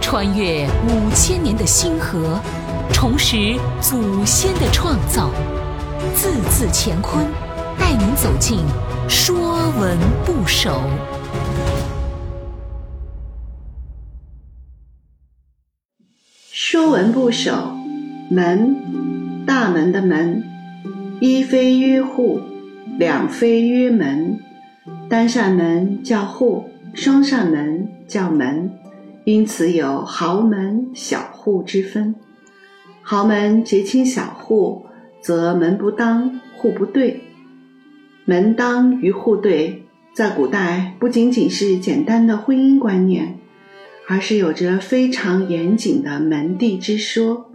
[0.00, 2.40] 穿越五千年的星河，
[2.92, 5.30] 重拾祖先的创造，
[6.14, 7.24] 字字乾坤，
[7.78, 8.58] 带您走进
[9.08, 9.36] 《说
[9.78, 10.70] 文不首》。
[16.52, 17.52] 《说文不首》
[18.34, 20.42] 门，大门的门，
[21.20, 22.40] 一非曰户，
[22.98, 24.40] 两非曰门。
[25.08, 28.70] 单扇门叫户，双扇门叫门，
[29.30, 32.16] 因此有豪门、小户之分。
[33.00, 34.86] 豪门结亲小户，
[35.20, 37.20] 则门不当户不对。
[38.24, 43.38] 门当与户对，在古代不仅仅是简单的婚姻观念，
[44.08, 47.52] 而是有着非常严谨的门第之说。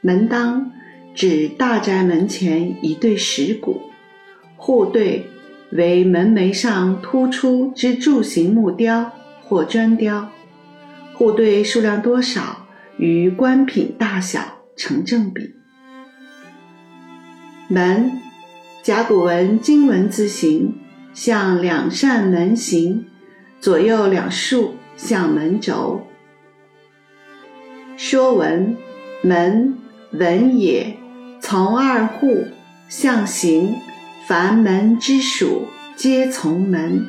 [0.00, 0.72] 门当
[1.14, 3.82] 指大宅门前一对石鼓，
[4.56, 5.26] 户对。
[5.70, 10.30] 为门楣上突出之柱形木雕或砖雕，
[11.18, 14.40] 户对数量多少与官品大小
[14.76, 15.52] 成正比。
[17.66, 18.22] 门，
[18.84, 20.78] 甲骨文金文字形，
[21.12, 23.06] 向两扇门形，
[23.60, 26.06] 左右两竖向门轴。
[27.96, 28.76] 说文：
[29.22, 29.76] 门，
[30.12, 30.96] 文也，
[31.40, 32.44] 从二户，
[32.88, 33.74] 象形。
[34.28, 35.66] 凡门之属，
[35.96, 37.08] 皆从门。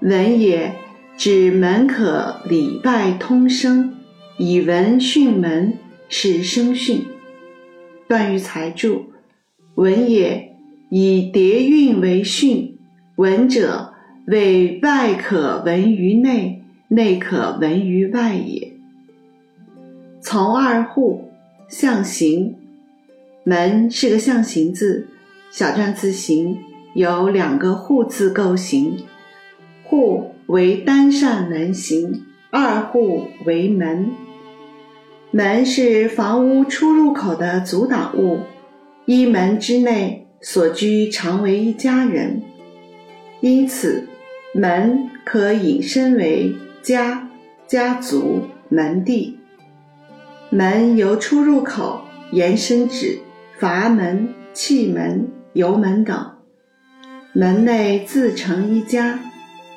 [0.00, 0.74] 文也，
[1.16, 3.94] 指门可礼拜通声，
[4.36, 5.78] 以文训门，
[6.10, 7.06] 是声训。
[8.06, 9.06] 段玉裁注：
[9.76, 10.54] 文也，
[10.90, 12.76] 以叠韵为训。
[13.16, 13.94] 文者，
[14.26, 18.74] 为外可闻于内，内可闻于外也。
[20.20, 21.30] 从二户，
[21.66, 22.56] 象形。
[23.42, 25.06] 门是个象形字。
[25.50, 26.58] 小篆字形
[26.94, 28.98] 由两个“户”字构形
[29.82, 34.10] ，“户”为单扇门形，“二户”为门。
[35.30, 38.40] 门是房屋出入口的阻挡物，
[39.04, 42.42] 一门之内所居常为一家人，
[43.40, 44.08] 因此
[44.54, 47.28] 门可引申为家、
[47.66, 49.38] 家族、门第。
[50.50, 52.02] 门由出入口
[52.32, 53.18] 延伸至
[53.58, 55.28] 阀门、气门。
[55.56, 56.32] 油门等，
[57.32, 59.18] 门内自成一家，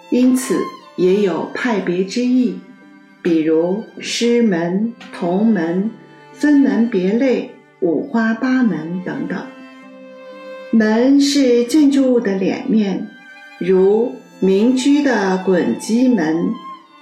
[0.10, 0.58] 因此
[0.96, 2.60] 也有派别之意，
[3.22, 5.92] 比如师门、同门、
[6.34, 9.46] 分门别类、五花八门等等。
[10.72, 13.08] 门是建筑物的脸面，
[13.60, 16.50] 如民居的滚基门、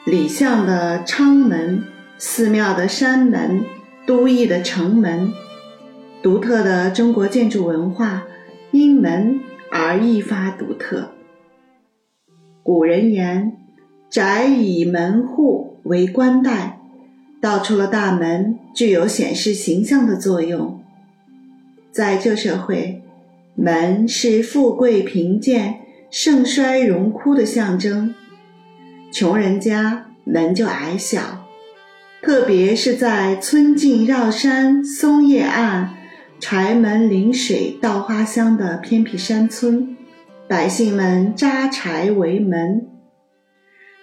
[0.05, 1.83] 里巷的昌门、
[2.17, 3.63] 寺庙的山门、
[4.05, 5.33] 都邑的城门，
[6.21, 8.23] 独特的中国建筑文化。
[8.71, 9.39] 因门
[9.71, 11.11] 而一发独特。
[12.67, 13.53] 古人言
[14.11, 16.81] ：“宅以门户为冠带”，
[17.39, 20.81] 道出了大门具有显示形象的作用。
[21.93, 23.01] 在旧社会，
[23.55, 25.75] 门是富贵贫贱、
[26.11, 28.13] 盛衰荣枯的象征。
[29.13, 31.45] 穷人家门就矮小，
[32.21, 35.93] 特别是在村径绕山、松叶岸。
[36.41, 39.96] 柴门临水、稻花香的偏僻山村，
[40.47, 42.87] 百姓们扎柴为门。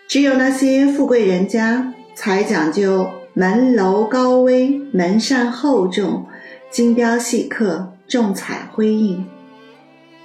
[0.07, 6.27] 只有那些富贵人家才讲究门楼高危、门扇厚重、
[6.71, 9.25] 精雕细刻、重彩辉映，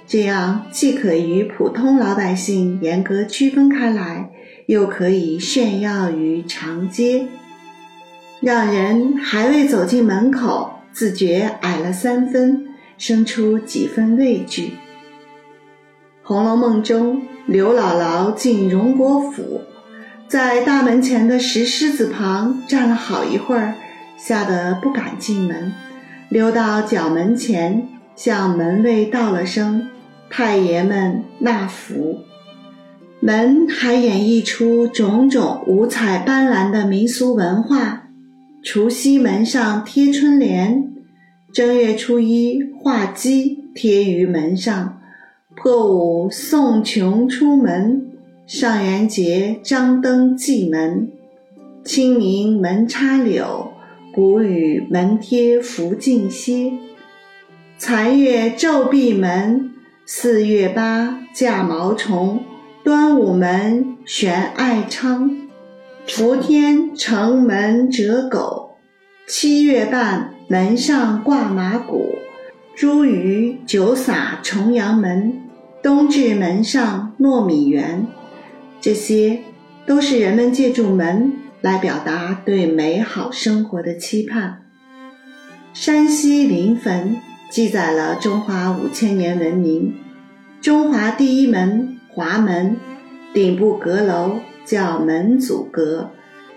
[0.06, 4.30] 这样既可与普通老百姓严格区分开来，
[4.66, 7.26] 又可以炫耀于长街，
[8.40, 10.72] 让人还未走进门口。
[10.92, 12.66] 自觉矮了三分，
[12.98, 14.62] 生出几分畏惧。
[16.22, 19.62] 《红楼梦》中，刘姥姥进荣国府，
[20.28, 23.74] 在大门前的石狮子旁站了好一会儿，
[24.16, 25.72] 吓得不敢进门，
[26.28, 29.88] 溜到角门前，向门卫道了声
[30.30, 32.20] ：“太爷们纳福。”
[33.18, 38.04] 门还演绎出种种五彩斑斓的民俗文化。
[38.62, 40.92] 除夕门上贴春联，
[41.52, 44.99] 正月初一画鸡贴于门上，
[45.56, 48.12] 破五送穷出门，
[48.46, 51.10] 上元节张灯祭门，
[51.84, 53.72] 清明门插柳，
[54.12, 56.72] 谷雨门贴福尽歇，
[57.76, 59.72] 残月昼闭门，
[60.06, 62.40] 四月八架毛虫，
[62.84, 65.36] 端午门悬艾昌。
[66.06, 68.76] 伏天城门折狗，
[69.26, 72.14] 七月半门上挂马鼓，
[72.76, 75.39] 茱萸酒洒重阳门，
[75.82, 78.06] 冬至门上糯米圆。
[78.80, 79.40] 这些
[79.86, 84.62] 都是人们借助门来表达对美好生活的期盼。
[85.72, 89.94] 山西临汾记载了中华五千年文明，
[90.60, 92.76] 中华第一门华门
[93.32, 96.10] 顶部阁楼叫门祖阁，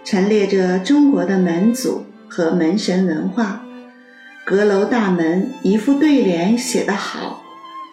[0.04, 3.64] 陈列着中国的门祖和门神文化。
[4.46, 7.43] 阁楼大门一副对联写得好：“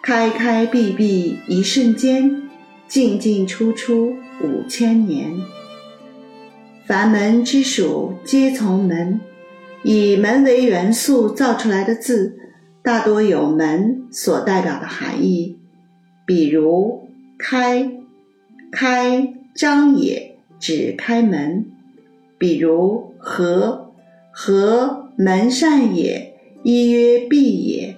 [0.01, 2.49] 开开闭闭一瞬间，
[2.87, 5.31] 进进出出五千年。
[6.87, 9.21] 凡门之属皆从门，
[9.83, 12.35] 以门为元素造出来的字，
[12.81, 15.59] 大多有门所代表的含义。
[16.25, 17.07] 比如
[17.37, 17.91] ‘开’，
[18.71, 21.65] 开张也，指开门；
[22.39, 23.91] 比如‘合’，
[24.33, 26.29] 合门扇也。”
[26.63, 27.95] 一曰闭也，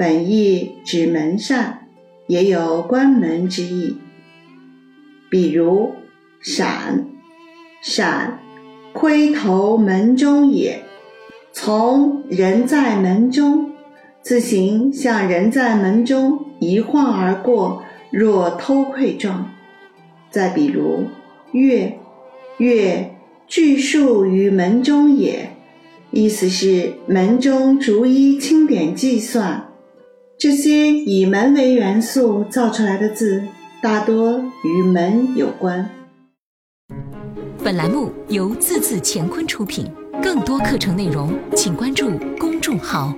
[0.00, 1.86] 本意指门扇，
[2.26, 3.98] 也有关门之意。
[5.28, 5.92] 比如
[6.40, 7.04] 闪，
[7.82, 8.40] 闪，
[8.94, 10.82] 窥头门中也，
[11.52, 13.72] 从人在门中，
[14.22, 19.50] 自行向人在门中一晃而过，若偷窥状。
[20.30, 21.04] 再比如
[21.52, 21.98] 月，
[22.56, 25.50] 月，巨数于门中也。
[26.10, 29.69] 意思是门中逐一清点计算，
[30.40, 33.42] 这些以门为元素造出来的字，
[33.82, 35.86] 大多与门有关。
[37.62, 39.92] 本栏目由字字乾坤出品，
[40.22, 43.14] 更多课程内容请关注公众号。